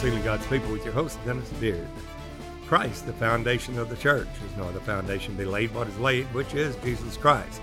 [0.00, 1.86] Sealing God's People with your host, Dennis Beard.
[2.66, 6.24] Christ, the foundation of the church, is no other foundation be laid but is laid,
[6.32, 7.60] which is Jesus Christ.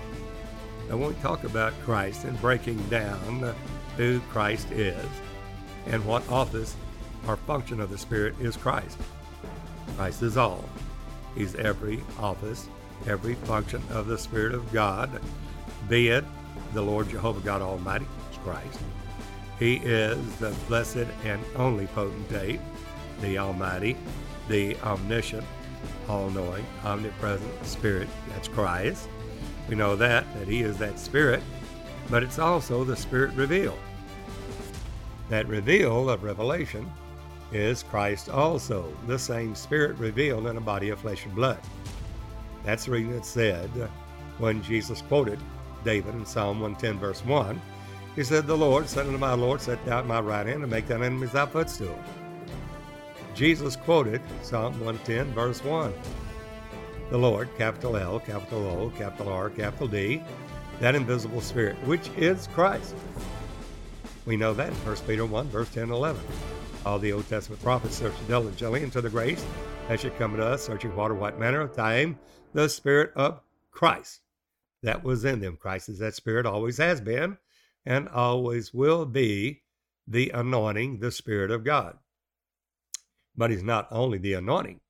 [0.86, 3.54] When we talk about Christ and breaking down uh,
[3.96, 5.04] who Christ is
[5.86, 6.76] and what office
[7.26, 8.98] or function of the Spirit is Christ,
[9.96, 10.64] Christ is all.
[11.34, 12.68] He's every office,
[13.08, 15.20] every function of the Spirit of God,
[15.88, 16.24] be it
[16.72, 18.06] the Lord Jehovah God Almighty,
[18.44, 18.78] Christ.
[19.58, 22.60] He is the blessed and only potentate,
[23.20, 23.96] the Almighty,
[24.48, 25.44] the omniscient,
[26.08, 28.08] all knowing, omnipresent Spirit.
[28.30, 29.08] That's Christ.
[29.68, 31.42] We know that, that He is that Spirit,
[32.08, 33.78] but it's also the Spirit revealed.
[35.28, 36.90] That reveal of revelation
[37.52, 41.58] is Christ also, the same Spirit revealed in a body of flesh and blood.
[42.64, 43.70] That's the reason it said
[44.38, 45.38] when Jesus quoted
[45.84, 47.60] David in Psalm 110, verse 1,
[48.18, 50.72] he said, The Lord said unto my Lord, Set thou at my right hand and
[50.72, 51.96] make thine enemies thy footstool.
[53.32, 55.94] Jesus quoted Psalm 110, verse 1.
[57.10, 60.20] The Lord, capital L, capital O, capital R, capital D,
[60.80, 62.96] that invisible spirit, which is Christ.
[64.26, 66.20] We know that in 1 Peter 1, verse 10 and 11.
[66.84, 69.46] All the Old Testament prophets searched diligently into the grace
[69.86, 72.18] that should come to us, searching what or what manner of time
[72.52, 74.22] the Spirit of Christ
[74.82, 75.56] that was in them.
[75.56, 77.38] Christ is that Spirit, always has been,
[77.88, 79.62] and always will be
[80.06, 81.96] the anointing, the Spirit of God.
[83.34, 84.80] But He's not only the anointing,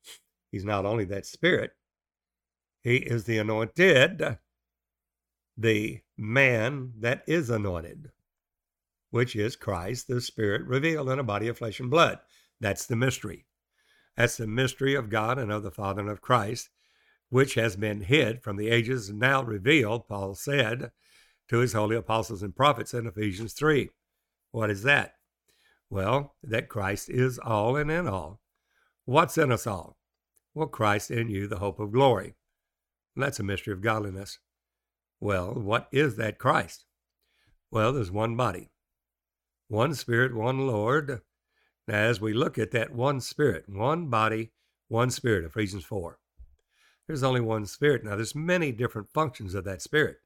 [0.51, 1.71] He's not only that Spirit,
[2.83, 4.39] He is the anointed,
[5.57, 8.11] the man that is anointed,
[9.11, 12.19] which is Christ, the Spirit revealed in a body of flesh and blood.
[12.61, 13.47] That's the mystery.
[14.17, 16.69] That's the mystery of God and of the Father and of Christ
[17.31, 20.91] which has been hid from the ages now revealed, Paul said
[21.49, 23.91] to his holy apostles and prophets in Ephesians 3.
[24.51, 25.15] What is that?
[25.91, 28.41] Well, that Christ is all and in all.
[29.05, 29.97] What's in us all?
[30.55, 32.35] Well, Christ in you, the hope of glory.
[33.17, 34.39] That's a mystery of godliness.
[35.21, 36.85] Well, what is that Christ?
[37.71, 38.71] Well, there's one body,
[39.69, 41.23] one Spirit, one Lord.
[41.87, 44.53] Now, as we look at that one Spirit, one body,
[44.89, 46.19] one Spirit, Ephesians 4
[47.09, 48.05] there's only one spirit.
[48.05, 50.19] Now, there's many different functions of that spirit.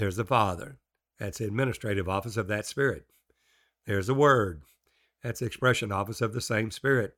[0.00, 0.78] There's the Father.
[1.18, 3.04] That's the administrative office of that spirit.
[3.86, 4.62] There's the Word.
[5.22, 7.16] That's the expression office of the same spirit.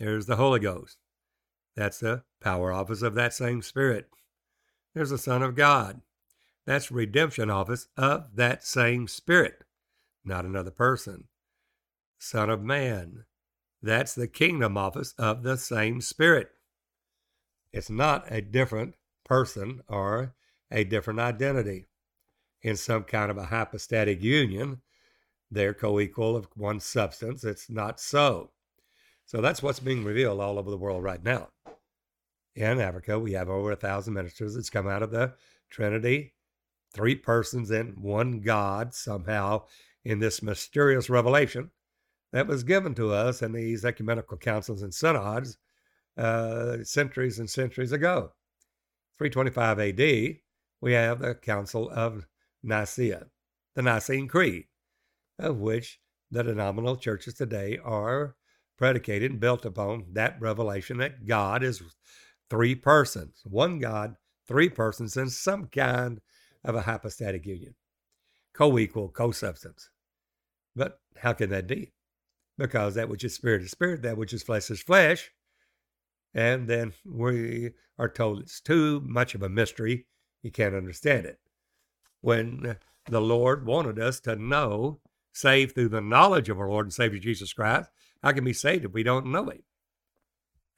[0.00, 0.98] There's the Holy Ghost.
[1.76, 4.08] That's the power office of that same spirit.
[4.92, 6.00] There's the Son of God.
[6.66, 9.62] That's redemption office of that same spirit,
[10.24, 11.28] not another person.
[12.18, 13.24] Son of Man.
[13.80, 16.50] That's the kingdom office of the same spirit.
[17.72, 20.34] It's not a different person or
[20.74, 21.86] a different identity.
[22.62, 24.80] In some kind of a hypostatic union,
[25.50, 27.44] they're co equal of one substance.
[27.44, 28.50] It's not so.
[29.26, 31.48] So that's what's being revealed all over the world right now.
[32.56, 35.34] In Africa, we have over a thousand ministers that's come out of the
[35.70, 36.34] Trinity,
[36.92, 39.64] three persons in one God somehow
[40.04, 41.70] in this mysterious revelation
[42.32, 45.56] that was given to us in these ecumenical councils and synods
[46.16, 48.32] uh, centuries and centuries ago.
[49.18, 50.38] 325 AD,
[50.84, 52.26] we have the Council of
[52.62, 53.28] Nicaea,
[53.74, 54.66] the Nicene Creed,
[55.38, 55.98] of which
[56.30, 58.36] the denominational churches today are
[58.76, 61.82] predicated and built upon that revelation that God is
[62.50, 66.20] three persons, one God, three persons in some kind
[66.62, 67.74] of a hypostatic union,
[68.52, 69.88] co equal, co substance.
[70.76, 71.94] But how can that be?
[72.58, 75.30] Because that which is spirit is spirit, that which is flesh is flesh,
[76.34, 80.04] and then we are told it's too much of a mystery.
[80.44, 81.38] You can't understand it.
[82.20, 85.00] When the Lord wanted us to know,
[85.32, 87.88] saved through the knowledge of our Lord and Savior Jesus Christ,
[88.22, 89.62] how can we be saved if we don't know Him?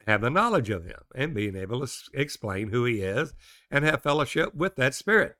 [0.07, 3.33] Have the knowledge of Him and being able to explain who He is
[3.69, 5.35] and have fellowship with that Spirit.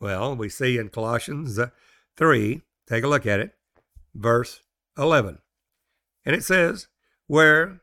[0.00, 1.68] Well, we see in Colossians uh,
[2.16, 3.52] 3, take a look at it,
[4.14, 4.60] verse
[4.96, 5.40] 11.
[6.24, 6.88] And it says,
[7.26, 7.82] Where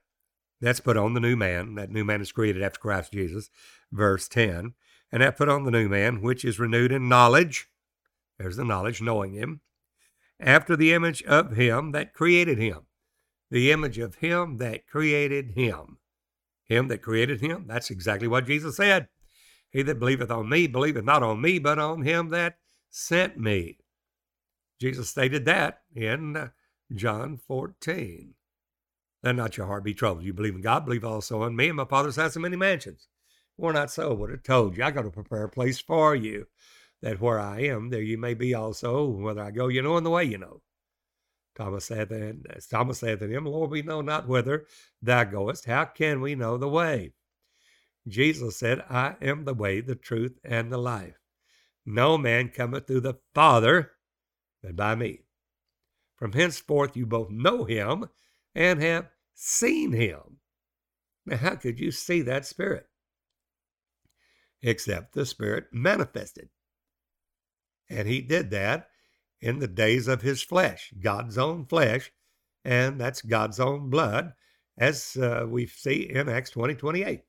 [0.60, 1.75] that's put on the new man.
[1.75, 3.50] That new man is created after Christ Jesus.
[3.92, 4.74] Verse 10.
[5.12, 7.69] And that put on the new man, which is renewed in knowledge.
[8.38, 9.62] There's the knowledge, knowing him.
[10.39, 12.81] After the image of him that created him.
[13.50, 15.98] The image of him that created him.
[16.65, 17.65] Him that created him.
[17.68, 19.07] That's exactly what Jesus said.
[19.69, 22.57] He that believeth on me believeth not on me, but on him that
[22.89, 23.77] sent me.
[24.80, 26.50] Jesus stated that in uh,
[26.94, 28.33] John 14.
[29.24, 30.24] Let not your heart be troubled.
[30.24, 33.07] You believe in God, believe also in me, and my Father's house in many mansions.
[33.57, 36.48] Were not so, would have told you, I got to prepare a place for you,
[37.01, 39.06] that where I am, there you may be also.
[39.06, 40.62] Whether I go, you know, and the way you know.
[41.56, 44.68] Thomas saith, and uh, Thomas saith to him, Lord, we know not whither
[45.01, 45.65] thou goest.
[45.65, 47.13] How can we know the way?
[48.07, 51.18] Jesus said, I am the way, the truth, and the life.
[51.86, 53.92] No man cometh to the Father
[54.62, 55.21] but by me.
[56.15, 58.09] From henceforth you both know him
[58.56, 60.39] and have seen him.
[61.25, 62.88] Now, how could you see that Spirit?
[64.62, 66.50] Except the Spirit manifested.
[67.89, 68.89] And he did that
[69.39, 72.12] in the days of his flesh, God's own flesh,
[72.65, 74.33] and that's God's own blood,
[74.77, 77.21] as uh, we see in Acts 20 28.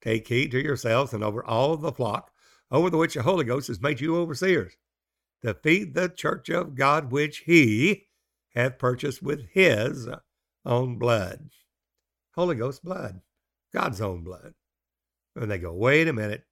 [0.00, 2.32] Take heed to yourselves and over all the flock,
[2.70, 4.76] over the which the Holy Ghost has made you overseers,
[5.42, 8.06] to feed the church of God which he
[8.54, 10.08] hath purchased with his
[10.64, 11.50] own blood.
[12.34, 13.20] Holy Ghost blood,
[13.72, 14.54] God's own blood.
[15.34, 16.44] And they go, wait a minute.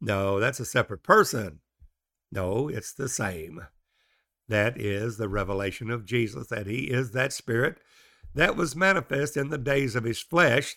[0.00, 1.60] No, that's a separate person.
[2.32, 3.66] No, it's the same.
[4.48, 7.78] That is the revelation of Jesus, that he is that spirit
[8.34, 10.76] that was manifest in the days of his flesh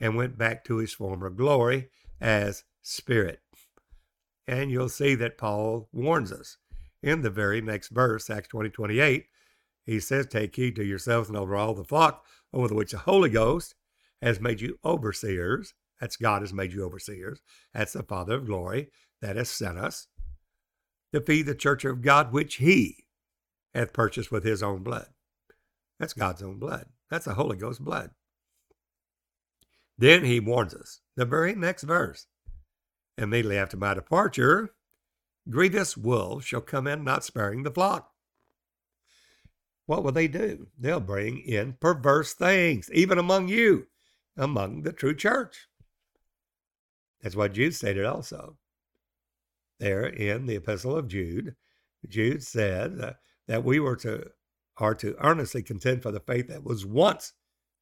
[0.00, 1.88] and went back to his former glory
[2.20, 3.40] as spirit.
[4.46, 6.58] And you'll see that Paul warns us
[7.02, 9.26] in the very next verse, Acts 20 28.
[9.86, 13.30] He says, Take heed to yourselves and over all the flock over which the Holy
[13.30, 13.74] Ghost
[14.22, 15.74] has made you overseers.
[16.00, 17.40] That's God has made you overseers.
[17.72, 20.08] That's the Father of glory that has sent us
[21.12, 23.06] to feed the church of God, which he
[23.72, 25.06] hath purchased with his own blood.
[25.98, 26.86] That's God's own blood.
[27.10, 28.10] That's the Holy Ghost blood.
[29.96, 32.26] Then he warns us, the very next verse.
[33.16, 34.74] Immediately after my departure,
[35.48, 38.10] grievous wolves shall come in, not sparing the flock.
[39.86, 40.68] What will they do?
[40.78, 43.86] They'll bring in perverse things, even among you,
[44.36, 45.68] among the true church.
[47.24, 48.58] That's what Jude stated also.
[49.80, 51.56] There in the epistle of Jude,
[52.06, 53.16] Jude said
[53.48, 54.30] that we were to
[54.76, 57.32] are to earnestly contend for the faith that was once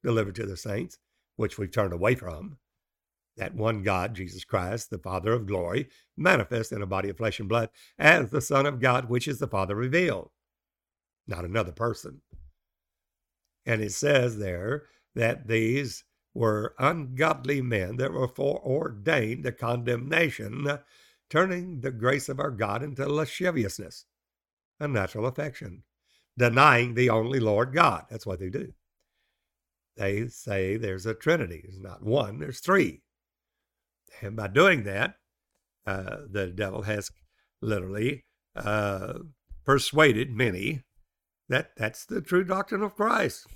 [0.01, 0.97] delivered to the saints,
[1.35, 2.57] which we've turned away from.
[3.35, 7.39] That one God, Jesus Christ, the Father of glory, manifest in a body of flesh
[7.39, 7.69] and blood
[7.99, 10.29] as the Son of God, which is the Father revealed,
[11.27, 12.21] not another person.
[13.65, 14.83] And it says there
[15.15, 20.79] that these were ungodly men that were foreordained to condemnation,
[21.29, 24.05] turning the grace of our God into lasciviousness,
[24.79, 25.83] a natural affection,
[26.37, 28.05] denying the only Lord God.
[28.09, 28.73] That's what they do.
[29.95, 31.61] They say there's a Trinity.
[31.63, 33.01] There's not one, there's three.
[34.21, 35.15] And by doing that,
[35.85, 37.11] uh, the devil has
[37.61, 38.25] literally
[38.55, 39.19] uh,
[39.65, 40.83] persuaded many
[41.49, 43.47] that that's the true doctrine of Christ.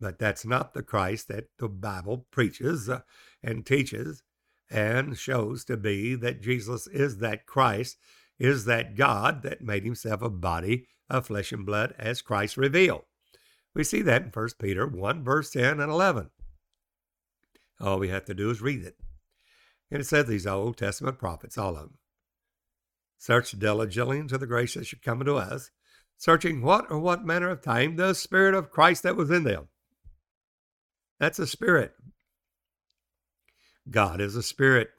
[0.00, 3.00] But that's not the Christ that the Bible preaches uh,
[3.42, 4.22] and teaches
[4.70, 7.96] and shows to be that Jesus is that Christ,
[8.38, 13.02] is that God that made himself a body of flesh and blood as Christ revealed.
[13.74, 16.30] We see that in 1 Peter 1, verse 10 and 11.
[17.80, 18.96] All we have to do is read it.
[19.90, 21.98] And it says these Old Testament prophets, all of them.
[23.18, 25.70] Search diligently into the grace that should come unto us,
[26.16, 29.68] searching what or what manner of time the Spirit of Christ that was in them.
[31.18, 31.92] That's a spirit.
[33.90, 34.90] God is a spirit.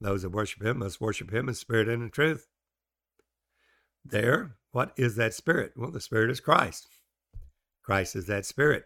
[0.00, 2.46] Those that worship him must worship him in spirit and in truth.
[4.04, 5.72] There, what is that spirit?
[5.76, 6.86] Well, the spirit is Christ.
[7.82, 8.84] Christ is that spirit.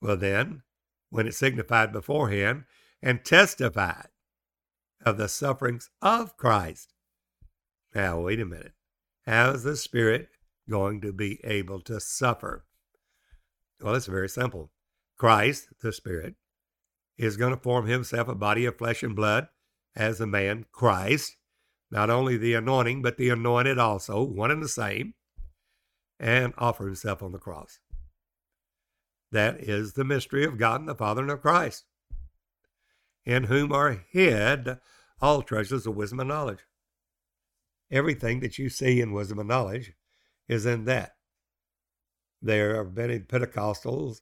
[0.00, 0.62] Well, then,
[1.10, 2.64] when it signified beforehand
[3.02, 4.08] and testified
[5.04, 6.92] of the sufferings of Christ.
[7.94, 8.72] Now, wait a minute.
[9.24, 10.28] How is the Spirit
[10.68, 12.64] going to be able to suffer?
[13.80, 14.70] Well, it's very simple.
[15.16, 16.34] Christ, the Spirit,
[17.16, 19.48] is going to form himself a body of flesh and blood
[19.94, 21.36] as a man, Christ,
[21.90, 25.14] not only the anointing, but the anointed also, one and the same,
[26.20, 27.80] and offer himself on the cross.
[29.32, 31.84] That is the mystery of God and the Father and of Christ
[33.26, 34.78] in whom are hid
[35.20, 36.60] all treasures of wisdom and knowledge.
[37.90, 39.92] Everything that you see in wisdom and knowledge
[40.48, 41.16] is in that.
[42.40, 44.20] There are many Pentecostals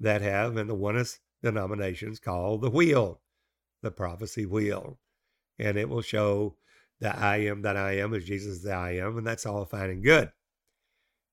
[0.00, 3.20] that have in the oneness denominations called the wheel,
[3.82, 4.98] the prophecy wheel.
[5.58, 6.56] And it will show
[7.00, 9.90] that I am that I am as Jesus that I am, and that's all fine
[9.90, 10.32] and good.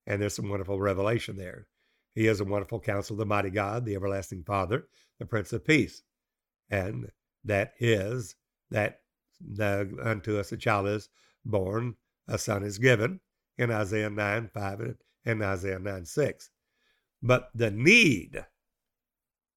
[0.05, 1.67] And there's some wonderful revelation there.
[2.13, 4.88] He is a wonderful counsel, the mighty God, the everlasting Father,
[5.20, 6.03] the Prince of Peace
[6.74, 7.12] and
[7.43, 8.36] that is
[8.72, 9.01] that
[9.39, 11.10] the, unto us a child is
[11.46, 11.96] born,
[12.27, 13.20] a son is given
[13.58, 16.50] in Isaiah 9 5 and Isaiah 9 6.
[17.22, 18.43] But the need,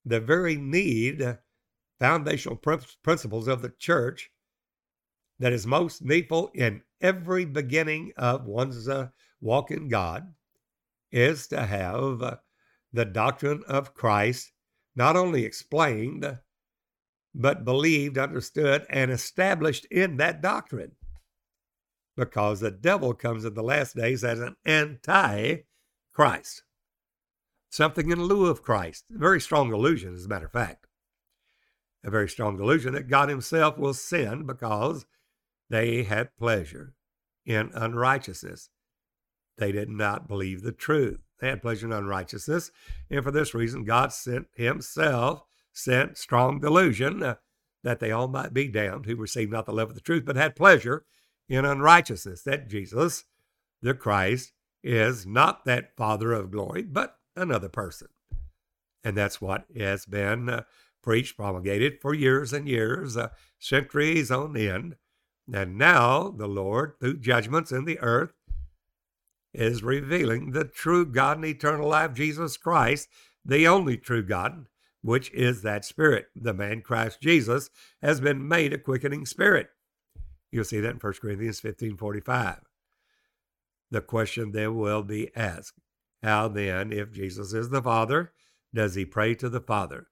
[0.07, 1.37] the very need,
[1.99, 4.31] foundational principles of the church
[5.39, 9.09] that is most needful in every beginning of one's uh,
[9.41, 10.33] walk in God
[11.11, 12.39] is to have
[12.93, 14.53] the doctrine of Christ
[14.95, 16.39] not only explained,
[17.35, 20.93] but believed, understood, and established in that doctrine.
[22.17, 25.59] Because the devil comes in the last days as an anti
[26.15, 26.63] Christ,
[27.71, 29.05] something in lieu of Christ.
[29.15, 30.87] A very strong illusion, as a matter of fact.
[32.05, 35.07] A very strong delusion that God Himself will sin because
[35.69, 36.95] they had pleasure
[37.45, 38.71] in unrighteousness.
[39.59, 41.21] They did not believe the truth.
[41.41, 42.71] They had pleasure in unrighteousness.
[43.11, 45.43] And for this reason, God sent Himself,
[45.73, 47.37] sent strong delusion uh,
[47.83, 50.37] that they all might be damned who received not the love of the truth, but
[50.37, 51.05] had pleasure
[51.49, 52.43] in unrighteousness.
[52.43, 53.25] That Jesus,
[53.83, 58.09] the Christ, is not that Father of glory, but another person.
[59.05, 60.63] And that's what has been uh,
[61.03, 63.29] preached, promulgated for years and years, uh,
[63.59, 64.97] centuries on end.
[65.53, 68.33] And now the Lord, through judgments in the earth,
[69.55, 73.09] is revealing the true God and eternal life, Jesus Christ,
[73.45, 74.67] the only true God,
[75.03, 76.27] which is that Spirit.
[76.35, 77.71] The man Christ Jesus
[78.03, 79.69] has been made a quickening spirit.
[80.51, 82.61] You'll see that in 1 Corinthians 15 45.
[83.91, 85.79] The question then will be asked
[86.23, 88.33] How then, if Jesus is the Father,
[88.75, 90.09] does he pray to the Father?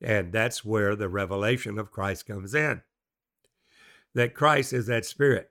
[0.00, 2.82] And that's where the revelation of Christ comes in.
[4.14, 5.50] That Christ is that Spirit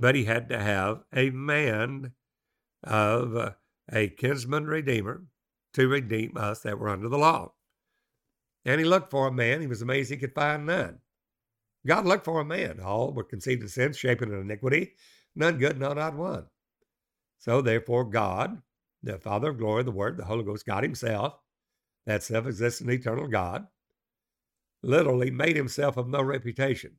[0.00, 2.12] but he had to have a man
[2.82, 3.50] of uh,
[3.92, 5.24] a kinsman redeemer
[5.74, 7.52] to redeem us that were under the law.
[8.64, 9.60] And he looked for a man.
[9.60, 10.98] He was amazed he could find none.
[11.86, 12.80] God looked for a man.
[12.80, 14.94] All were conceived in sin, shaping in iniquity,
[15.36, 16.46] none good, no, not one.
[17.38, 18.60] So therefore, God,
[19.02, 21.34] the Father of glory, the Word, the Holy Ghost, God Himself,
[22.06, 23.66] that self existent eternal God,
[24.82, 26.96] literally made Himself of no reputation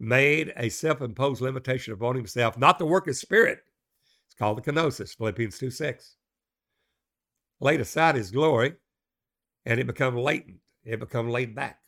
[0.00, 3.60] made a self imposed limitation upon himself, not the work of spirit.
[4.26, 6.16] It's called the kenosis, Philippians 2 6.
[7.60, 8.74] Laid aside his glory,
[9.66, 10.56] and it become latent.
[10.82, 11.78] It become laid back.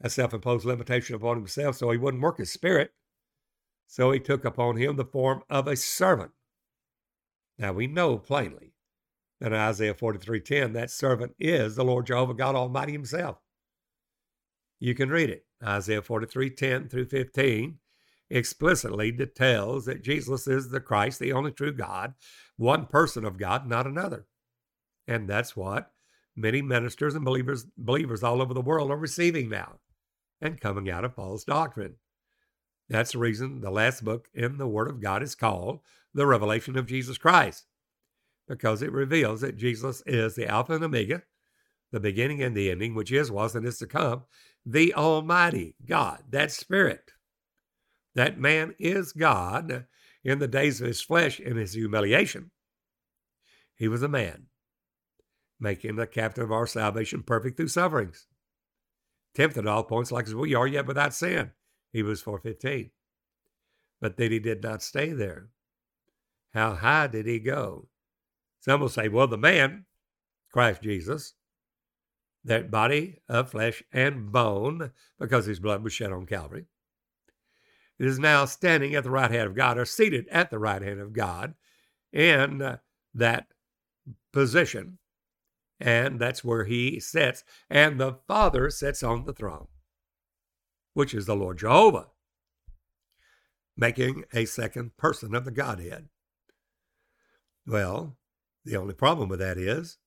[0.00, 2.92] A self imposed limitation upon himself, so he wouldn't work his spirit.
[3.88, 6.30] So he took upon him the form of a servant.
[7.58, 8.74] Now we know plainly
[9.40, 13.38] that in Isaiah 43:10, that servant is the Lord Jehovah God Almighty Himself.
[14.78, 15.46] You can read it.
[15.62, 17.78] Isaiah 43:10 through 15
[18.30, 22.14] explicitly details that Jesus is the Christ, the only true God,
[22.56, 24.26] one person of God, not another.
[25.06, 25.92] And that's what
[26.34, 29.80] many ministers and believers, believers all over the world are receiving now
[30.40, 31.96] and coming out of false doctrine.
[32.92, 35.80] That's the reason the last book in the Word of God is called
[36.12, 37.64] The Revelation of Jesus Christ,
[38.46, 41.22] because it reveals that Jesus is the Alpha and Omega,
[41.90, 44.24] the beginning and the ending, which is, was, and is to come,
[44.66, 47.12] the Almighty God, that Spirit.
[48.14, 49.86] That man is God
[50.22, 52.50] in the days of his flesh in his humiliation.
[53.74, 54.48] He was a man,
[55.58, 58.26] making the captain of our salvation perfect through sufferings.
[59.34, 61.52] Tempted at all points like as we are, yet without sin.
[61.92, 62.90] Hebrews 4.15.
[64.00, 65.48] But then he did not stay there.
[66.52, 67.88] How high did he go?
[68.60, 69.86] Some will say, well, the man,
[70.52, 71.34] Christ Jesus,
[72.44, 76.66] that body of flesh and bone, because his blood was shed on Calvary,
[77.98, 81.00] is now standing at the right hand of God or seated at the right hand
[81.00, 81.54] of God
[82.12, 82.78] in uh,
[83.14, 83.46] that
[84.32, 84.98] position.
[85.80, 87.44] And that's where he sits.
[87.70, 89.68] And the Father sits on the throne,
[90.94, 92.08] which is the Lord Jehovah,
[93.76, 96.08] making a second person of the Godhead.
[97.66, 98.16] Well,
[98.64, 99.98] the only problem with that is,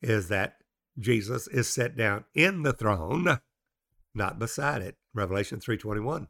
[0.00, 0.56] is that
[0.98, 3.40] Jesus is set down in the throne,
[4.14, 4.96] not beside it.
[5.14, 6.28] Revelation 3:21.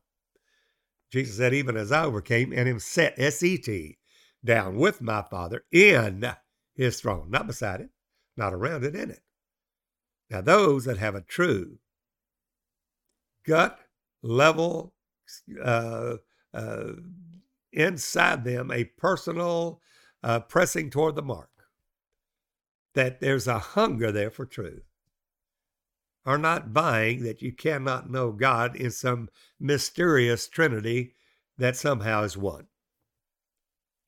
[1.11, 3.99] Jesus said, even as I overcame and am set, S-E-T,
[4.42, 6.26] down with my Father in
[6.75, 7.90] his throne, not beside it,
[8.37, 9.20] not around it, in it.
[10.30, 11.78] Now, those that have a true
[13.46, 13.78] gut
[14.22, 14.94] level
[15.62, 16.16] uh,
[16.54, 16.92] uh,
[17.72, 19.80] inside them, a personal
[20.22, 21.50] uh, pressing toward the mark,
[22.94, 24.84] that there's a hunger there for truth
[26.25, 31.14] are not buying that you cannot know God in some mysterious trinity
[31.58, 32.66] that somehow is one.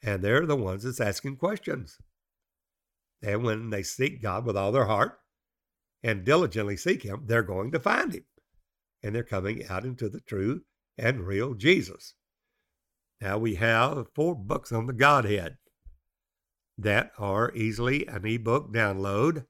[0.02, 1.98] And they're the ones that's asking questions.
[3.22, 5.18] And when they seek God with all their heart
[6.02, 8.24] and diligently seek Him, they're going to find Him.
[9.04, 10.62] And they're coming out into the true
[10.96, 12.14] and real Jesus.
[13.20, 15.58] Now we have four books on the Godhead
[16.78, 19.44] that are easily an ebook download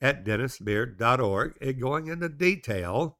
[0.00, 3.18] at dennisbeard.org, going into detail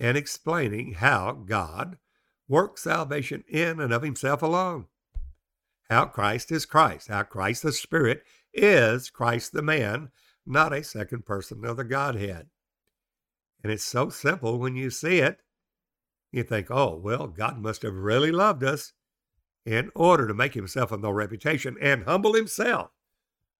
[0.00, 1.98] and explaining how God
[2.48, 4.86] works salvation in and of himself alone,
[5.90, 8.22] how Christ is Christ, how Christ the Spirit
[8.54, 10.10] is Christ the man,
[10.46, 12.48] not a second person of the Godhead.
[13.62, 15.40] And it's so simple when you see it.
[16.32, 18.92] You think, oh, well, God must have really loved us
[19.64, 22.90] in order to make himself of no reputation and humble himself,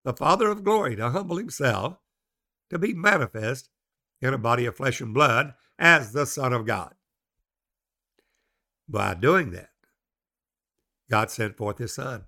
[0.03, 1.97] the Father of glory, to humble himself,
[2.69, 3.69] to be manifest
[4.21, 6.93] in a body of flesh and blood as the Son of God.
[8.87, 9.71] By doing that,
[11.09, 12.25] God sent forth his Son,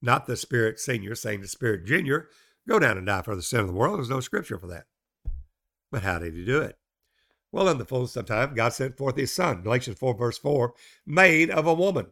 [0.00, 2.28] not the Spirit Senior saying to Spirit Junior,
[2.68, 3.98] go down and die for the sin of the world.
[3.98, 4.86] There's no scripture for that.
[5.90, 6.78] But how did he do it?
[7.54, 10.74] Well, in the fullness of time, God sent forth his Son, Galatians 4, verse 4,
[11.06, 12.08] made of a woman.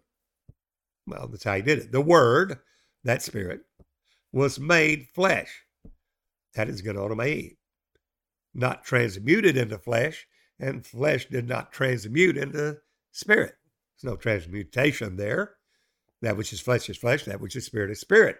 [1.05, 1.91] Well, that's how he did it.
[1.91, 2.61] The Word,
[3.03, 3.63] that Spirit,
[4.33, 5.65] was made flesh.
[6.55, 7.57] That is Eve,
[8.55, 10.29] Not transmuted into flesh,
[10.61, 12.79] and flesh did not transmute into
[13.11, 13.57] spirit.
[13.97, 15.57] There's no transmutation there.
[16.21, 18.37] That which is flesh is flesh, that which is spirit is spirit.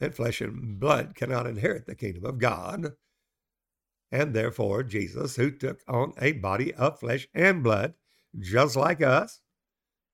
[0.00, 2.92] And flesh and blood cannot inherit the kingdom of God.
[4.14, 7.94] And therefore, Jesus, who took on a body of flesh and blood,
[8.38, 9.40] just like us,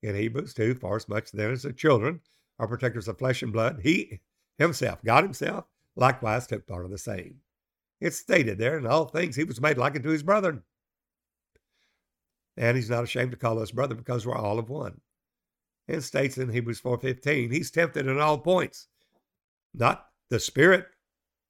[0.02, 2.22] in Hebrews 2, for as much then as the children
[2.58, 4.20] are protectors of flesh and blood, he
[4.56, 5.66] himself, God himself,
[5.96, 7.40] likewise took part of the same.
[8.00, 10.62] It's stated there in all things he was made like unto his brethren.
[12.56, 15.02] And he's not ashamed to call us brother because we're all of one.
[15.88, 18.88] And states in Hebrews 4.15, he's tempted in all points.
[19.74, 20.86] Not the spirit.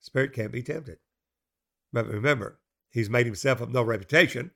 [0.01, 0.99] Spirit can't be tempted.
[1.93, 4.51] But remember, he's made himself of no reputation.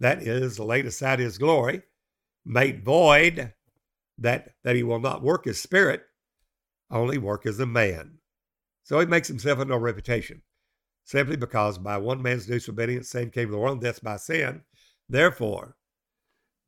[0.00, 1.82] That is, laid aside his glory,
[2.44, 3.54] made void,
[4.18, 6.02] that, that he will not work as spirit,
[6.90, 8.18] only work as a man.
[8.82, 10.42] So he makes himself of no reputation,
[11.04, 14.62] simply because by one man's disobedience, sin came to the world, death by sin.
[15.08, 15.76] Therefore,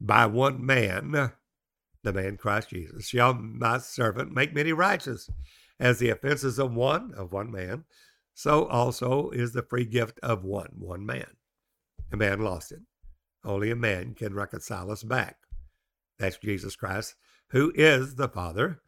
[0.00, 1.32] by one man,
[2.02, 5.30] the man Christ Jesus, shall my servant make many righteous,
[5.78, 7.84] as the offenses of one, of one man,
[8.38, 11.26] so also is the free gift of one, one man.
[12.12, 12.78] A man lost it.
[13.44, 15.38] Only a man can reconcile us back.
[16.20, 17.16] That's Jesus Christ,
[17.50, 18.80] who is the Father,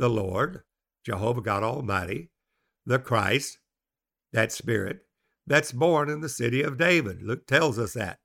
[0.00, 0.62] the Lord,
[1.06, 2.32] Jehovah God Almighty,
[2.84, 3.60] the Christ,
[4.32, 5.02] that Spirit,
[5.46, 7.22] that's born in the city of David.
[7.22, 8.18] Luke tells us that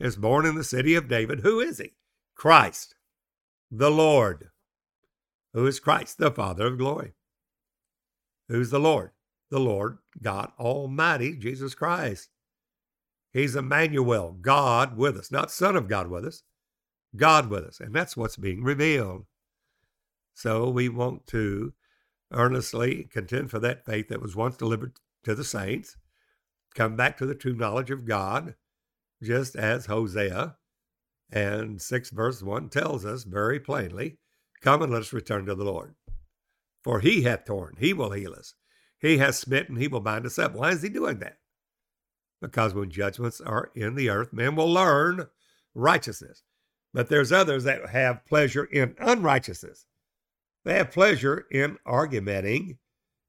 [0.00, 1.40] is born in the city of David.
[1.40, 1.96] Who is he?
[2.34, 2.94] Christ,
[3.70, 4.48] the Lord.
[5.52, 7.12] Who is Christ, the Father of glory?
[8.48, 9.10] Who's the Lord?
[9.50, 12.28] The Lord God Almighty, Jesus Christ.
[13.32, 16.42] He's Emmanuel, God with us, not Son of God with us,
[17.16, 17.80] God with us.
[17.80, 19.26] And that's what's being revealed.
[20.34, 21.72] So we want to
[22.32, 24.92] earnestly contend for that faith that was once delivered
[25.24, 25.96] to the saints,
[26.74, 28.54] come back to the true knowledge of God,
[29.22, 30.56] just as Hosea
[31.30, 34.18] and 6 verse 1 tells us very plainly
[34.60, 35.94] Come and let us return to the Lord.
[36.82, 38.54] For he hath torn, he will heal us.
[39.00, 40.54] He has smitten, he will bind us up.
[40.54, 41.38] Why is he doing that?
[42.40, 45.28] Because when judgments are in the earth, men will learn
[45.74, 46.42] righteousness.
[46.94, 49.86] But there's others that have pleasure in unrighteousness.
[50.64, 52.78] They have pleasure in argumenting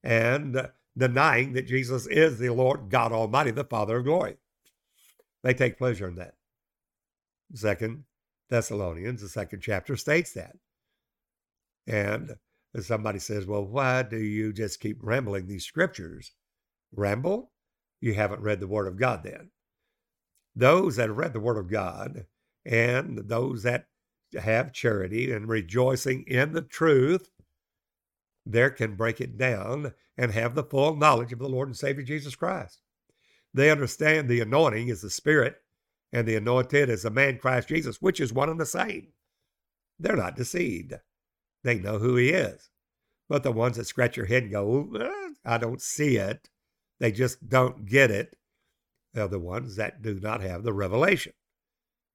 [0.03, 4.37] and denying that Jesus is the Lord God Almighty, the Father of glory.
[5.43, 6.35] They take pleasure in that.
[7.53, 8.03] Second
[8.49, 10.55] Thessalonians, the second chapter, states that.
[12.73, 16.33] And somebody says, well, why do you just keep rambling these scriptures?
[16.91, 17.51] Ramble?
[17.99, 19.51] You haven't read the Word of God then.
[20.55, 22.25] Those that have read the Word of God
[22.65, 23.87] and those that
[24.39, 27.31] have charity and rejoicing in the truth,
[28.45, 32.03] there can break it down and have the full knowledge of the Lord and Savior
[32.03, 32.81] Jesus Christ.
[33.53, 35.55] They understand the anointing is the Spirit
[36.11, 39.07] and the anointed is the man Christ Jesus, which is one and the same.
[39.99, 40.93] They're not deceived.
[41.63, 42.69] They know who he is.
[43.27, 46.49] But the ones that scratch your head and go, eh, I don't see it,
[46.99, 48.35] they just don't get it,
[49.13, 51.33] they're the ones that do not have the revelation.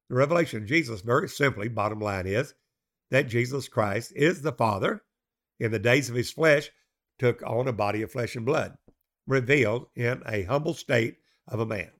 [0.08, 2.54] The revelation of Jesus, very simply, bottom line is
[3.10, 5.02] that Jesus Christ is the Father
[5.58, 6.70] in the days of his flesh,
[7.18, 8.76] took on a body of flesh and blood,
[9.26, 11.90] revealed in a humble state of a man.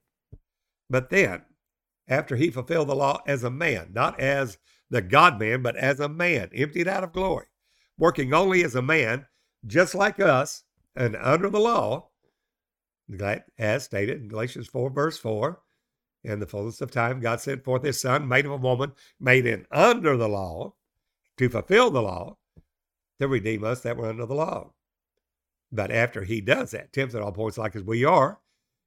[0.89, 1.43] But then,
[2.07, 4.57] after he fulfilled the law as a man, not as
[4.89, 7.47] the God man, but as a man, emptied out of glory,
[7.97, 9.25] working only as a man,
[9.65, 10.63] just like us,
[10.95, 12.09] and under the law,
[13.57, 15.59] as stated in Galatians 4, verse 4,
[16.23, 19.45] in the fullness of time, God sent forth his son, made of a woman, made
[19.45, 20.73] in under the law,
[21.37, 22.37] to fulfill the law,
[23.19, 24.73] to redeem us that were under the law.
[25.71, 28.39] But after he does that, tempted at all points like as we are,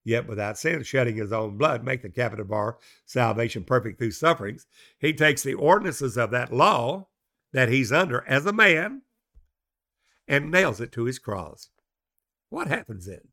[0.04, 4.11] yet without sin, shedding his own blood, make the captain of our salvation perfect through
[4.11, 4.66] sufferings,
[4.98, 7.08] he takes the ordinances of that law,
[7.52, 9.02] that he's under as a man
[10.26, 11.70] and nails it to his cross.
[12.50, 13.28] What happens then?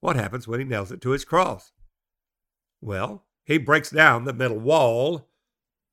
[0.00, 1.72] What happens when he nails it to his cross?
[2.80, 5.28] Well, he breaks down the middle wall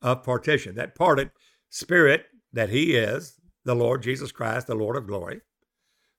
[0.01, 1.31] of partition, that parted
[1.69, 5.41] spirit that he is, the Lord Jesus Christ, the Lord of glory,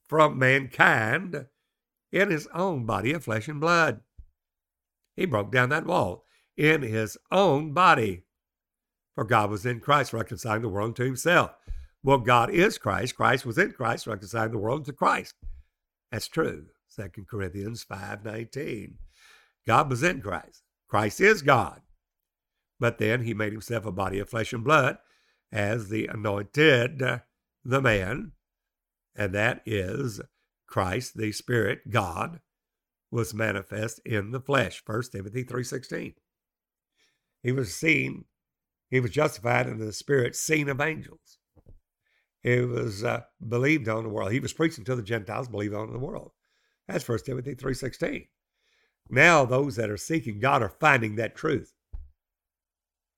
[0.08, 1.46] from mankind
[2.12, 4.01] in his own body of flesh and blood.
[5.16, 6.25] He broke down that wall
[6.57, 8.25] in his own body.
[9.14, 11.53] For God was in Christ, reconciling the world to himself.
[12.03, 13.16] Well, God is Christ.
[13.16, 15.35] Christ was in Christ, reconciling the world to Christ.
[16.12, 16.66] That's true.
[16.94, 18.94] 2 Corinthians 5.19.
[19.66, 20.62] God was in Christ.
[20.88, 21.83] Christ is God.
[22.81, 24.99] But then he made himself a body of flesh and blood
[25.51, 27.18] as the anointed, uh,
[27.64, 28.33] the man,
[29.16, 30.21] and that is
[30.68, 32.40] Christ, the Spirit, God,
[33.11, 34.83] was manifest in the flesh.
[34.85, 36.14] 1 Timothy 3.16.
[37.42, 38.26] He was seen,
[38.90, 41.38] he was justified in the Spirit, seen of angels.
[42.42, 44.33] He was uh, believed on the world.
[44.33, 46.33] He was preaching to the Gentiles, believed on the world.
[46.87, 48.28] That's 1 Timothy 3.16.
[49.11, 51.72] Now those that are seeking God are finding that truth.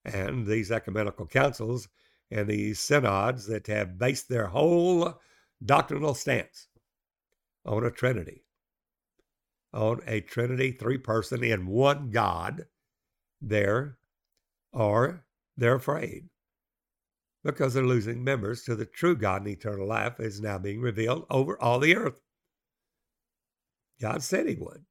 [0.05, 1.89] And these ecumenical councils
[2.31, 5.21] and these synods that have based their whole
[5.65, 6.69] doctrinal stance
[7.65, 8.45] on a Trinity,
[9.73, 12.67] on a Trinity, three person in one God,
[13.41, 13.99] there
[14.73, 15.25] are
[15.57, 16.29] they're afraid
[17.45, 21.27] because they're losing members to the true God and eternal life is now being revealed
[21.31, 22.21] over all the earth.
[24.01, 24.85] God said he would.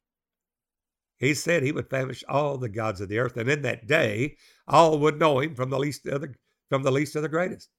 [1.18, 4.38] He said he would famish all the gods of the earth, and in that day
[4.68, 6.34] all would know him from the least to the
[6.70, 7.70] from the least to the greatest.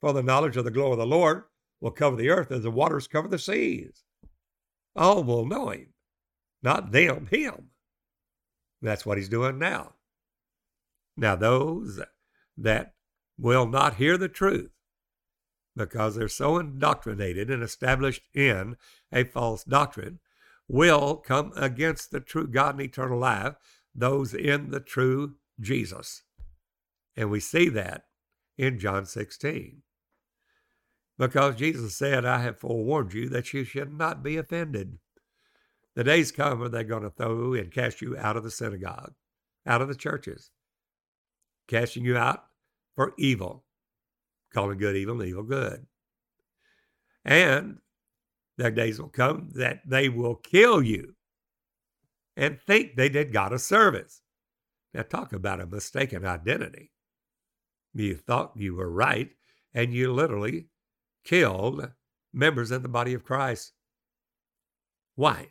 [0.00, 1.44] For the knowledge of the glory of the Lord
[1.80, 4.04] will cover the earth as the waters cover the seas.
[4.96, 5.88] All will know him,
[6.62, 7.70] not them, him.
[8.80, 9.94] That's what he's doing now.
[11.16, 12.00] Now, those
[12.56, 12.94] that
[13.38, 14.70] will not hear the truth
[15.76, 18.76] because they're so indoctrinated and established in
[19.12, 20.20] a false doctrine
[20.68, 23.54] will come against the true God and eternal life,
[23.94, 26.22] those in the true Jesus.
[27.16, 28.04] And we see that
[28.56, 29.82] in John 16.
[31.18, 34.98] Because Jesus said, I have forewarned you that you should not be offended.
[35.94, 39.14] The days come when they're going to throw and cast you out of the synagogue,
[39.64, 40.50] out of the churches,
[41.68, 42.44] casting you out
[42.96, 43.64] for evil,
[44.52, 45.86] calling good evil and evil good.
[47.24, 47.78] And
[48.58, 51.14] their days will come that they will kill you
[52.36, 54.20] and think they did God a service.
[54.92, 56.90] Now, talk about a mistaken identity.
[57.94, 59.30] You thought you were right,
[59.72, 60.66] and you literally
[61.24, 61.90] killed
[62.32, 63.72] members of the body of Christ.
[65.14, 65.48] Why?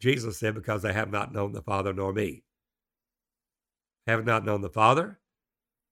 [0.00, 2.44] Jesus said, Because they have not known the Father nor me.
[4.06, 5.20] Have not known the Father?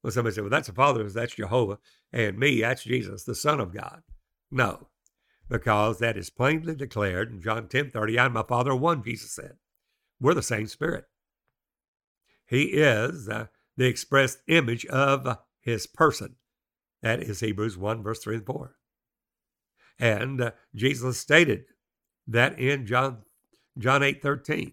[0.02, 1.78] Well, somebody said, Well, that's the Father, that's Jehovah,
[2.12, 4.02] and me, that's Jesus, the Son of God.
[4.50, 4.88] No,
[5.48, 8.18] because that is plainly declared in John 10 30.
[8.18, 9.56] I and my Father one, Jesus said.
[10.20, 11.06] We're the same Spirit.
[12.46, 16.36] He is uh, the expressed image of his person.
[17.02, 18.74] That is Hebrews 1, verse 3 and 4.
[19.98, 21.64] And uh, Jesus stated
[22.26, 23.18] that in John,
[23.78, 24.72] John 8 13.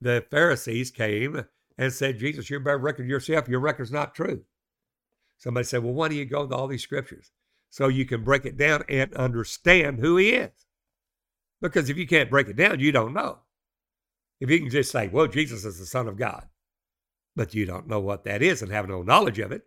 [0.00, 1.44] The Pharisees came
[1.78, 3.48] and said, Jesus, you better record yourself.
[3.48, 4.42] Your record's not true.
[5.38, 7.30] Somebody said, Well, why do you go to all these scriptures?
[7.72, 10.50] so you can break it down and understand who he is.
[11.62, 13.38] Because if you can't break it down, you don't know.
[14.40, 16.46] If you can just say, well, Jesus is the Son of God,
[17.34, 19.62] but you don't know what that is and have no knowledge of it,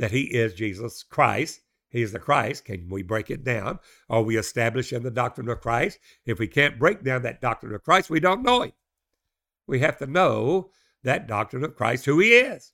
[0.00, 1.60] that he is Jesus Christ,
[1.90, 3.78] he is the Christ, can we break it down?
[4.08, 5.98] Are we established in the doctrine of Christ?
[6.24, 8.72] If we can't break down that doctrine of Christ, we don't know him.
[9.66, 10.70] We have to know
[11.04, 12.72] that doctrine of Christ, who he is.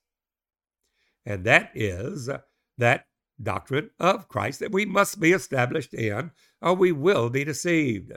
[1.25, 2.31] And that is
[2.79, 3.07] that
[3.43, 6.31] doctrine of Christ that we must be established in,
[6.63, 8.13] or we will be deceived.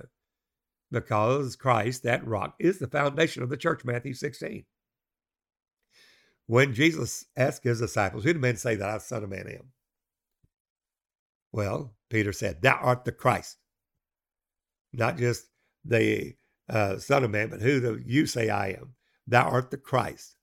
[0.92, 4.66] Because Christ, that rock, is the foundation of the church, Matthew 16.
[6.50, 9.72] When Jesus asked his disciples, Who do men say that I, Son of Man, am?
[11.52, 13.58] Well, Peter said, Thou art the Christ.
[14.92, 15.46] Not just
[15.86, 16.34] the
[16.68, 18.96] uh, Son of Man, but who do you say I am?
[19.28, 20.36] Thou art the Christ.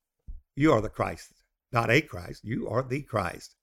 [0.54, 1.32] You are the Christ,
[1.72, 2.44] not a Christ.
[2.44, 3.56] You are the Christ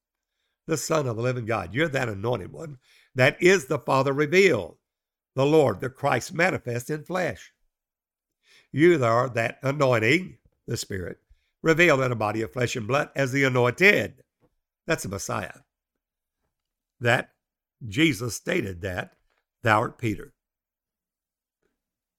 [0.67, 1.73] the Son of the living God.
[1.73, 2.77] You're that anointed one.
[3.15, 4.77] That is the Father revealed,
[5.35, 7.51] the Lord, the Christ manifest in flesh.
[8.71, 11.17] You are that anointing, the Spirit,
[11.63, 14.21] revealed in a body of flesh and blood as the anointed.
[14.85, 15.61] That's the Messiah.
[16.99, 17.29] That
[17.87, 19.15] Jesus stated that,
[19.63, 20.33] thou art Peter.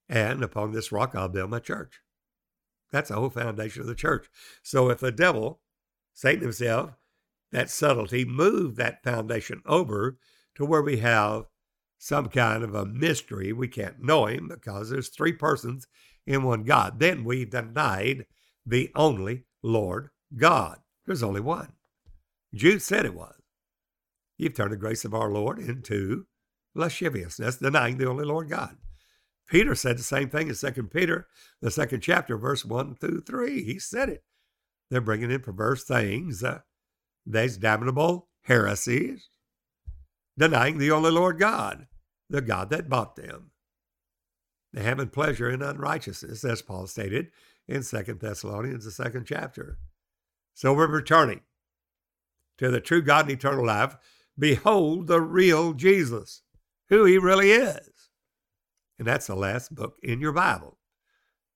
[0.09, 2.01] And upon this rock I'll build my church.
[2.91, 4.27] That's the whole foundation of the church.
[4.63, 5.61] So if the devil,
[6.13, 6.91] Satan himself,
[7.51, 10.17] that subtlety, moved that foundation over
[10.55, 11.45] to where we have
[11.97, 13.53] some kind of a mystery.
[13.53, 15.87] We can't know him because there's three persons
[16.25, 16.99] in one God.
[16.99, 18.25] Then we've denied
[18.65, 20.79] the only Lord God.
[21.05, 21.73] There's only one.
[22.53, 23.35] Jude said it was.
[24.37, 26.25] You've turned the grace of our Lord into
[26.73, 28.77] lasciviousness, denying the only Lord God.
[29.47, 31.27] Peter said the same thing in Second Peter,
[31.61, 33.63] the second chapter, verse 1 through 3.
[33.63, 34.23] He said it.
[34.89, 36.43] They're bringing in perverse things.
[36.43, 36.59] Uh,
[37.25, 39.29] there's damnable heresies,
[40.37, 41.87] denying the only Lord God,
[42.29, 43.51] the God that bought them.
[44.73, 47.31] They having pleasure in unrighteousness, as Paul stated
[47.67, 49.77] in Second Thessalonians, the second chapter.
[50.53, 51.41] So we're returning
[52.57, 53.97] to the true God and eternal life.
[54.37, 56.41] Behold the real Jesus,
[56.89, 58.09] who he really is.
[58.97, 60.77] And that's the last book in your Bible,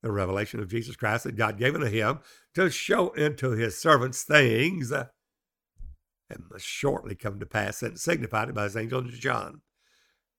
[0.02, 2.20] the revelation of Jesus Christ that God gave unto him
[2.56, 5.12] to show unto his servants things that
[6.50, 9.62] must shortly come to pass and signified by his angel John.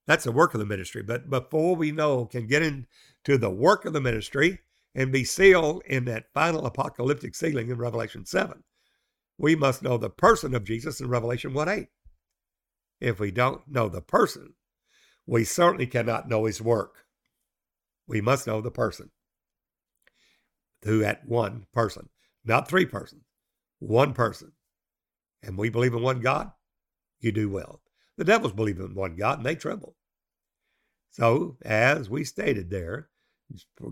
[0.06, 1.02] That's the work of the ministry.
[1.02, 4.60] But before we know, can get into the work of the ministry
[4.94, 8.62] and be sealed in that final apocalyptic sealing in Revelation 7,
[9.38, 11.88] we must know the person of Jesus in Revelation 1 8.
[13.00, 14.54] If we don't know the person,
[15.26, 17.04] we certainly cannot know his work.
[18.06, 19.10] We must know the person.
[20.84, 22.08] Who at one person,
[22.44, 23.22] not three persons,
[23.78, 24.52] one person.
[25.42, 26.52] And we believe in one God,
[27.20, 27.80] you do well.
[28.16, 29.96] The devils believe in one God and they tremble.
[31.10, 33.08] So, as we stated there,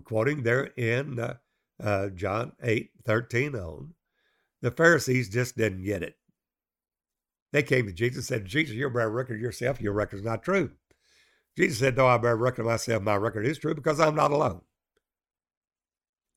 [0.04, 1.34] quoting there in uh,
[1.82, 3.94] uh, John 8 13 on,
[4.62, 6.16] the Pharisees just didn't get it.
[7.52, 9.80] They came to Jesus and said, Jesus, you're bearing record yourself.
[9.80, 10.72] Your record's not true.
[11.56, 14.60] Jesus said, Though I bear record myself, my record is true because I'm not alone.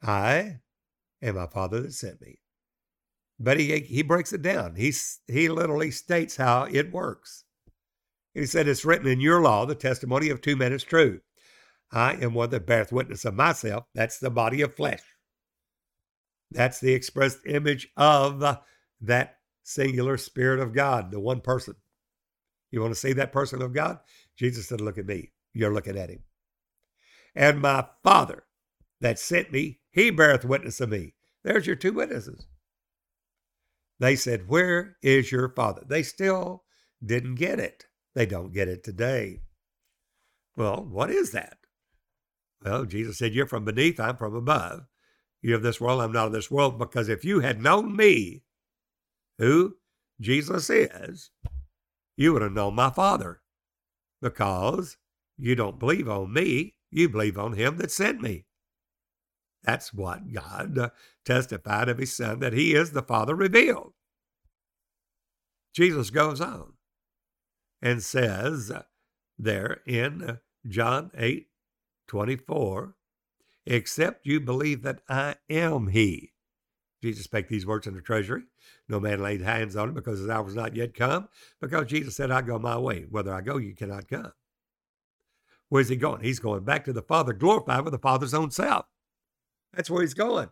[0.01, 0.61] I
[1.21, 2.39] and my Father that sent me.
[3.39, 4.75] But he, he breaks it down.
[4.75, 4.93] He,
[5.27, 7.43] he literally states how it works.
[8.33, 11.21] He said, It's written in your law, the testimony of two men is true.
[11.91, 13.85] I am one that beareth witness of myself.
[13.93, 15.01] That's the body of flesh.
[16.51, 18.59] That's the expressed image of
[19.01, 21.75] that singular Spirit of God, the one person.
[22.71, 23.99] You want to see that person of God?
[24.37, 25.31] Jesus said, Look at me.
[25.53, 26.23] You're looking at him.
[27.35, 28.43] And my Father
[29.01, 31.15] that sent me, he beareth witness of me.
[31.43, 32.47] There's your two witnesses.
[33.99, 35.83] They said, Where is your Father?
[35.85, 36.63] They still
[37.05, 37.85] didn't get it.
[38.15, 39.41] They don't get it today.
[40.55, 41.57] Well, what is that?
[42.63, 44.85] Well, Jesus said, You're from beneath, I'm from above.
[45.41, 46.77] You're of this world, I'm not of this world.
[46.77, 48.43] Because if you had known me,
[49.37, 49.77] who
[50.19, 51.31] Jesus is,
[52.15, 53.41] you would have known my Father
[54.21, 54.97] because
[55.37, 58.45] you don't believe on me, you believe on him that sent me.
[59.63, 60.91] That's what God
[61.25, 63.93] testified of his Son, that he is the Father revealed.
[65.73, 66.73] Jesus goes on
[67.81, 68.71] and says
[69.39, 71.47] there in John 8
[72.11, 72.93] 24,
[73.65, 76.33] except you believe that I am he.
[77.01, 78.43] Jesus spake these words in the treasury.
[78.89, 81.29] No man laid hands on him because his hour was not yet come,
[81.61, 83.05] because Jesus said, I go my way.
[83.09, 84.33] Whether I go, you cannot come.
[85.69, 86.21] Where's he going?
[86.21, 88.87] He's going back to the Father, glorified with the Father's own self.
[89.73, 90.49] That's where he's going.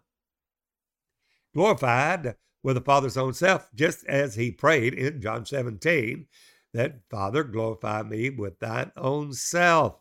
[1.53, 6.25] Glorified with the Father's own self, just as he prayed in John 17,
[6.73, 9.97] that Father, glorify me with thine own self.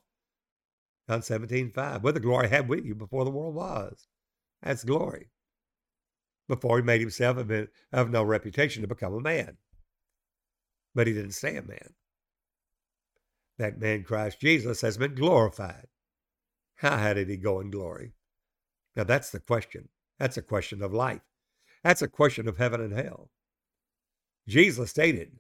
[1.09, 2.03] John 17, 5.
[2.03, 4.07] With the glory had with you before the world was.
[4.63, 5.29] That's glory
[6.49, 7.37] before he made himself
[7.93, 9.57] of, no reputation to become a man.
[10.95, 11.95] But he didn't stay a man.
[13.59, 15.87] That man, Christ Jesus, has been glorified.
[16.77, 18.13] How did he go in glory?
[18.97, 19.89] Now that's the question.
[20.19, 21.21] That's a question of life.
[21.85, 23.31] That's a question of heaven and hell.
[24.49, 25.39] Jesus stated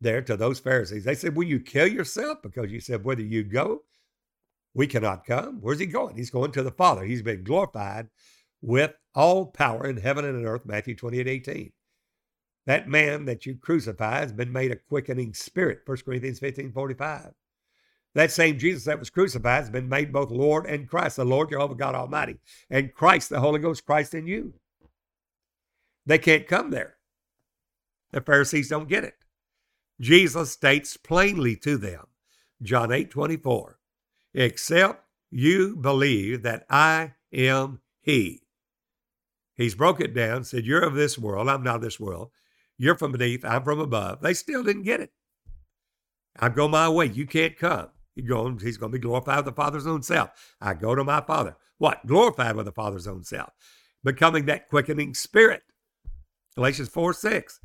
[0.00, 2.38] there to those Pharisees, they said, Will you kill yourself?
[2.42, 3.82] Because you said, Whether you go,
[4.74, 5.58] we cannot come.
[5.60, 6.16] Where's he going?
[6.16, 7.04] He's going to the Father.
[7.04, 8.08] He's been glorified
[8.60, 11.72] with all power in heaven and in earth, Matthew 28 18.
[12.66, 17.32] That man that you crucify has been made a quickening spirit, 1 Corinthians 15 45.
[18.14, 21.50] That same Jesus that was crucified has been made both Lord and Christ, the Lord
[21.50, 22.36] Jehovah God Almighty,
[22.70, 24.54] and Christ, the Holy Ghost, Christ in you.
[26.06, 26.96] They can't come there.
[28.12, 29.14] The Pharisees don't get it.
[30.00, 32.06] Jesus states plainly to them,
[32.62, 33.78] John 8 24,
[34.34, 38.42] except you believe that I am He.
[39.56, 41.48] He's broke it down, said, You're of this world.
[41.48, 42.30] I'm not of this world.
[42.76, 43.44] You're from beneath.
[43.44, 44.20] I'm from above.
[44.20, 45.12] They still didn't get it.
[46.38, 47.06] I go my way.
[47.06, 47.88] You can't come.
[48.14, 50.30] He's going, he's going to be glorified with the Father's own self.
[50.60, 51.56] I go to my Father.
[51.78, 52.06] What?
[52.06, 53.50] Glorified with the Father's own self.
[54.02, 55.62] Becoming that quickening spirit.
[56.54, 57.60] Galatians 4 6.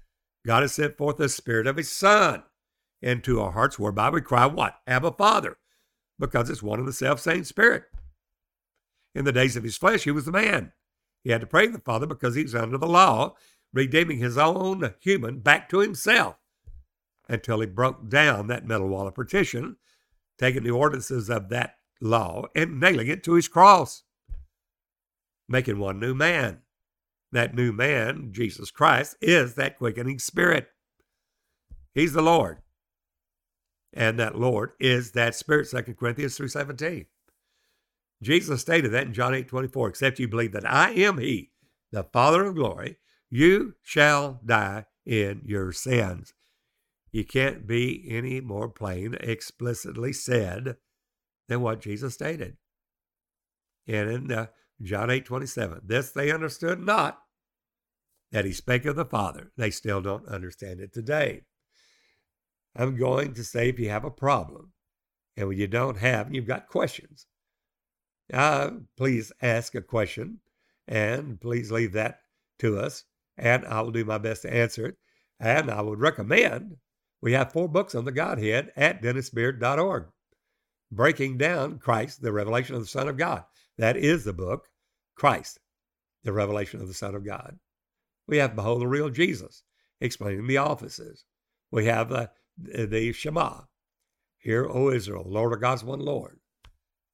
[0.46, 2.44] God has sent forth the Spirit of His Son
[3.02, 4.76] into our hearts, whereby we cry, What?
[4.88, 5.58] Abba, Father,
[6.20, 7.84] because it's one and the self same Spirit.
[9.16, 10.74] In the days of His flesh, He was the man.
[11.24, 13.36] He had to pray to the Father because He was under the law,
[13.74, 16.36] redeeming His own human back to Himself
[17.28, 19.78] until He broke down that metal wall of partition,
[20.38, 24.04] taking the ordinances of that law and nailing it to His cross,
[25.48, 26.60] making one new man.
[27.32, 30.70] That new man, Jesus Christ, is that quickening spirit.
[31.94, 32.58] He's the Lord.
[33.94, 37.08] And that Lord is that Spirit, 2 Corinthians 3.17.
[38.22, 41.52] Jesus stated that in John 8, 24, except you believe that I am He,
[41.92, 42.98] the Father of glory,
[43.30, 46.34] you shall die in your sins.
[47.12, 50.78] You can't be any more plain, explicitly said
[51.48, 52.58] than what Jesus stated.
[53.88, 54.48] And in uh,
[54.82, 57.20] John 8, 27, this they understood not,
[58.32, 59.52] that he spake of the Father.
[59.58, 61.42] They still don't understand it today.
[62.76, 64.74] I'm going to say if you have a problem
[65.36, 67.26] and when you don't have, you've got questions,
[68.34, 70.40] uh, please ask a question
[70.88, 72.20] and please leave that
[72.60, 73.06] to us
[73.38, 74.98] and I will do my best to answer it.
[75.40, 76.78] And I would recommend
[77.22, 80.08] we have four books on the Godhead at dennisbeard.org.
[80.92, 83.44] Breaking down Christ, the revelation of the Son of God.
[83.78, 84.68] That is the book,
[85.16, 85.60] Christ,
[86.24, 87.60] the revelation of the Son of God.
[88.28, 89.64] We have Behold the Real Jesus,
[90.02, 91.26] explaining the offices.
[91.72, 92.28] We have uh,
[92.74, 93.62] Uh, the Shema.
[94.38, 96.40] Hear, O Israel, Lord of God's one Lord.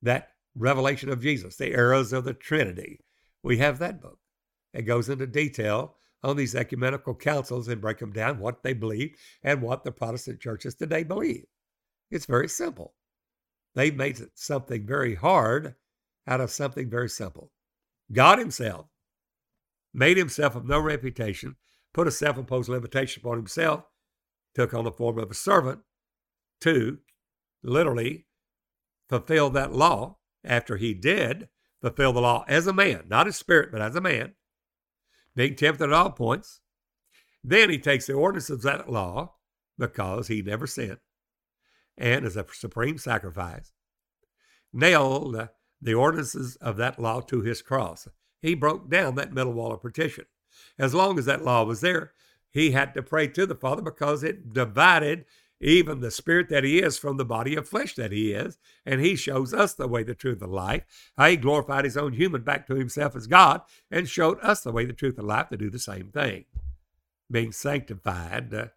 [0.02, 3.02] That revelation of Jesus, the errors of the Trinity.
[3.44, 4.20] We have that book.
[4.74, 9.16] It goes into detail on these ecumenical councils and break them down what they believe
[9.44, 11.46] and what the Protestant churches today believe.
[12.12, 12.94] It's very simple.
[13.76, 15.76] They've made something very hard
[16.28, 17.52] out of something very simple.
[18.12, 18.88] God Himself
[19.94, 21.56] made Himself of no reputation,
[21.94, 23.84] put a self imposed limitation upon Himself,
[24.56, 25.82] took on the form of a servant
[26.62, 27.00] to
[27.64, 28.26] literally
[29.10, 31.50] fulfill that law after He did
[31.82, 34.34] fulfill the law as a man, not as spirit, but as a man
[35.36, 36.62] being tempted at all points.
[37.44, 39.36] Then he takes the ordinances of that law
[39.78, 40.98] because he never sinned
[41.98, 43.72] and as a supreme sacrifice,
[44.74, 45.48] nailed
[45.82, 48.08] the ordinances of that law to his cross.
[48.42, 50.26] He broke down that middle wall of partition.
[50.78, 52.14] As long as that law was there,
[52.56, 55.26] he had to pray to the Father because it divided
[55.60, 58.58] even the spirit that he is from the body of flesh that he is.
[58.86, 60.84] And he shows us the way, the truth, and life.
[61.18, 64.72] How he glorified his own human back to himself as God and showed us the
[64.72, 66.46] way, the truth, and life to do the same thing,
[67.30, 68.68] being sanctified uh,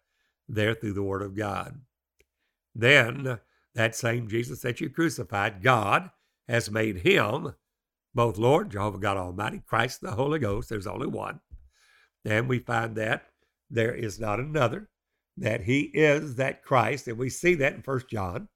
[0.49, 1.79] there through the Word of God.
[2.75, 3.37] Then uh,
[3.75, 6.09] that same Jesus that you crucified, God
[6.49, 7.53] has made him
[8.13, 10.67] both Lord, Jehovah God Almighty, Christ, the Holy Ghost.
[10.67, 11.39] There's only one.
[12.25, 13.23] And we find that
[13.69, 14.89] there is not another
[15.39, 18.49] that he is that Christ, and we see that in 1 John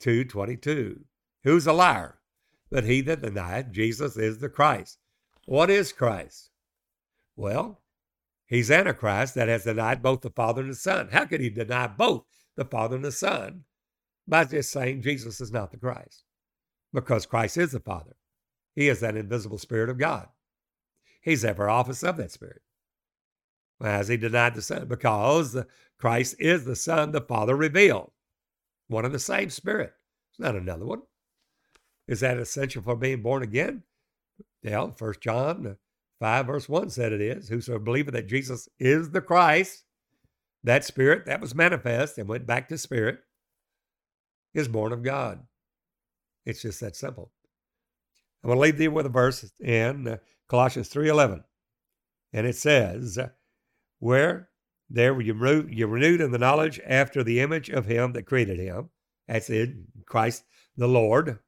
[0.00, 1.04] 2 22.
[1.44, 2.18] Who's a liar?
[2.70, 4.98] But he that denieth Jesus is the Christ.
[5.46, 6.50] What is Christ?
[7.36, 7.82] Well,
[8.46, 11.08] he's Antichrist that has denied both the Father and the Son.
[11.12, 12.24] How could he deny both
[12.56, 13.64] the Father and the Son?
[14.26, 16.24] By just saying Jesus is not the Christ.
[16.94, 18.16] Because Christ is the Father.
[18.74, 20.28] He is that invisible Spirit of God.
[21.20, 22.62] He's every office of that Spirit
[23.82, 25.56] as he denied the Son, because
[25.98, 28.10] Christ is the Son the Father revealed.
[28.88, 29.92] One and the same Spirit.
[30.30, 31.02] It's not another one.
[32.06, 33.82] Is that essential for being born again?
[34.62, 35.76] Yeah, First John
[36.20, 37.48] 5, verse 1 said it is.
[37.48, 39.84] Whoso believeth that Jesus is the Christ,
[40.62, 43.18] that Spirit that was manifest and went back to Spirit,
[44.54, 45.40] is born of God.
[46.46, 47.32] It's just that simple.
[48.42, 50.16] I'm going to leave thee with a verse in uh,
[50.48, 51.42] Colossians 3.11.
[52.32, 53.18] And it says,
[53.98, 54.50] where
[54.90, 55.34] there you
[55.70, 58.90] you're renewed in the knowledge after the image of him that created him.
[59.26, 59.70] That's it,
[60.06, 60.44] Christ
[60.76, 61.38] the Lord.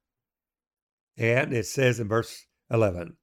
[1.17, 3.17] And it says in verse 11,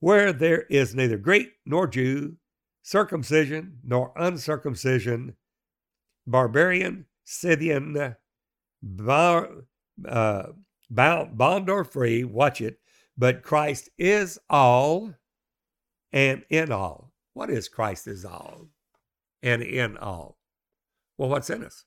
[0.00, 2.36] where there is neither Greek nor Jew,
[2.82, 5.36] circumcision nor uncircumcision,
[6.26, 8.16] barbarian, Scythian,
[8.82, 9.48] bar,
[10.06, 10.46] uh,
[10.90, 12.78] bond or free, watch it,
[13.16, 15.14] but Christ is all
[16.12, 17.07] and in all.
[17.38, 18.66] What is Christ is all
[19.44, 20.38] and in all?
[21.16, 21.84] Well, what's in us?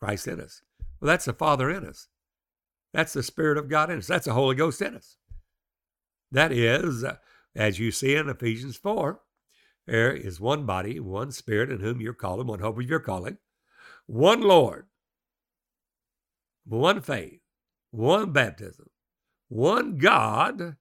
[0.00, 0.62] Christ in us.
[1.00, 2.08] Well, that's the Father in us.
[2.92, 4.08] That's the Spirit of God in us.
[4.08, 5.16] That's the Holy Ghost in us.
[6.32, 7.18] That is, uh,
[7.54, 9.20] as you see in Ephesians 4,
[9.86, 13.38] there is one body, one Spirit in whom you're calling, one hope of your calling,
[14.06, 14.86] one Lord,
[16.64, 17.42] one faith,
[17.92, 18.90] one baptism,
[19.46, 20.74] one God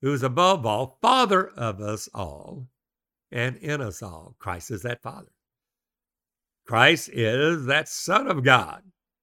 [0.00, 2.68] who is above all, Father of us all,
[3.30, 4.34] and in us all.
[4.38, 5.32] Christ is that Father.
[6.66, 8.82] Christ is that Son of God,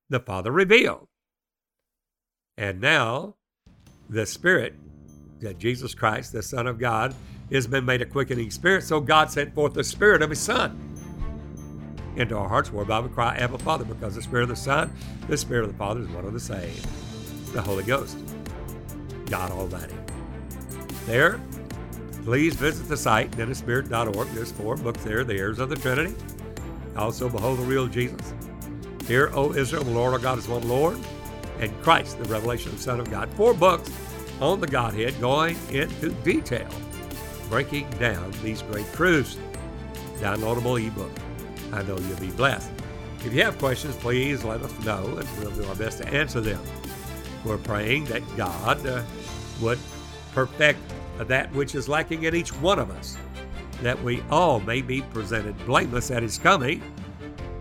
[0.09, 1.07] the Father revealed.
[2.57, 3.35] And now
[4.09, 4.75] the Spirit,
[5.41, 7.13] that Jesus Christ, the Son of God,
[7.51, 8.83] has been made a quickening spirit.
[8.83, 10.79] So God sent forth the Spirit of His Son
[12.15, 14.91] into our hearts, whereby we cry, Abba, Father, because the Spirit of the Son,
[15.27, 16.73] the Spirit of the Father is one of the same.
[17.53, 18.17] The Holy Ghost,
[19.27, 19.95] God Almighty.
[21.05, 21.39] There,
[22.25, 24.27] please visit the site, dennisbeard.org.
[24.29, 26.15] There's four books there The Heirs of the Trinity.
[26.97, 28.33] Also, Behold the Real Jesus.
[29.07, 30.97] Hear, O Israel, the Lord our God is one Lord,
[31.59, 33.29] and Christ, the revelation of the Son of God.
[33.33, 33.91] Four books
[34.41, 36.67] on the Godhead going into detail,
[37.47, 39.37] breaking down these great truths.
[40.17, 41.11] Downloadable ebook.
[41.71, 42.71] I know you'll be blessed.
[43.23, 46.41] If you have questions, please let us know, and we'll do our best to answer
[46.41, 46.61] them.
[47.43, 49.03] We're praying that God uh,
[49.61, 49.77] would
[50.33, 50.79] perfect
[51.23, 53.17] that which is lacking in each one of us,
[53.81, 56.81] that we all may be presented blameless at His coming,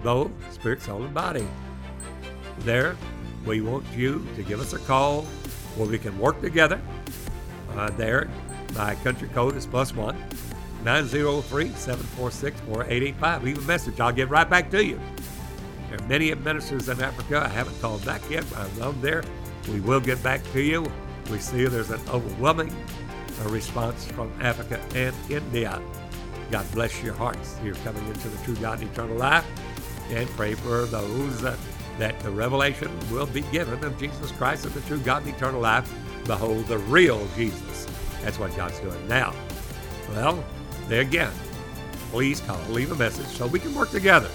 [0.03, 1.47] both spirit, soul, and body.
[2.61, 2.97] There,
[3.45, 5.23] we want you to give us a call
[5.77, 6.81] where we can work together.
[7.75, 8.29] Uh, there,
[8.75, 10.17] my country code is plus one.
[10.85, 13.45] 903 746 4885.
[13.45, 14.01] Leave a message.
[14.01, 15.01] I'll get right back to you.
[15.89, 17.43] There are many ministers in Africa.
[17.45, 19.25] I haven't called back yet, but I know there.
[19.69, 20.91] We will get back to you.
[21.31, 22.75] We see there's an overwhelming
[23.49, 25.81] response from Africa and India.
[26.51, 27.57] God bless your hearts.
[27.65, 29.47] You're coming into the true God and eternal life.
[30.11, 31.57] And pray for those uh,
[31.99, 35.61] that the revelation will be given of Jesus Christ and the true God and eternal
[35.61, 35.91] life.
[36.27, 37.87] Behold the real Jesus.
[38.23, 39.35] That's what God's doing now.
[40.11, 40.45] Well,
[40.89, 41.33] there again,
[42.11, 44.31] please call, leave a message so we can work together.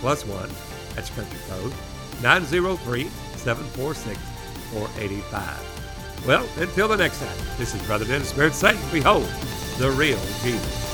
[0.00, 0.50] Plus one,
[0.94, 1.72] that's country code
[2.22, 3.04] 903
[3.36, 4.18] 746
[4.72, 5.75] 485.
[6.24, 9.28] Well, until the next time, this is Brother Dennis saying, Behold,
[9.78, 10.85] the real Jesus.